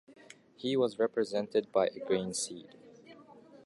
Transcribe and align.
He 0.55 0.75
was 0.75 0.97
represented 0.97 1.71
by 1.71 1.89
a 1.89 1.99
grain 1.99 2.33
seed. 2.33 2.69